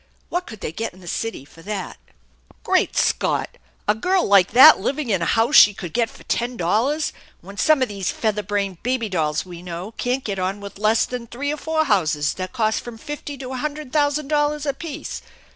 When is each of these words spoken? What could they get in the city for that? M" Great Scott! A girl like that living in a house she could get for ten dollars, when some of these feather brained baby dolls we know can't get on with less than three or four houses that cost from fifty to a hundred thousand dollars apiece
What 0.29 0.47
could 0.47 0.61
they 0.61 0.71
get 0.71 0.93
in 0.95 0.99
the 0.99 1.07
city 1.07 1.45
for 1.45 1.61
that? 1.61 1.95
M" 2.09 2.15
Great 2.63 2.95
Scott! 2.97 3.59
A 3.87 3.93
girl 3.93 4.25
like 4.27 4.49
that 4.49 4.79
living 4.79 5.11
in 5.11 5.21
a 5.21 5.25
house 5.25 5.55
she 5.55 5.75
could 5.75 5.93
get 5.93 6.09
for 6.09 6.23
ten 6.23 6.57
dollars, 6.57 7.13
when 7.41 7.55
some 7.55 7.83
of 7.83 7.87
these 7.87 8.09
feather 8.09 8.41
brained 8.41 8.81
baby 8.81 9.09
dolls 9.09 9.45
we 9.45 9.61
know 9.61 9.91
can't 9.99 10.23
get 10.23 10.39
on 10.39 10.59
with 10.59 10.79
less 10.79 11.05
than 11.05 11.27
three 11.27 11.51
or 11.53 11.57
four 11.57 11.85
houses 11.85 12.33
that 12.33 12.51
cost 12.51 12.81
from 12.81 12.97
fifty 12.97 13.37
to 13.37 13.51
a 13.51 13.57
hundred 13.57 13.93
thousand 13.93 14.27
dollars 14.27 14.65
apiece 14.65 15.21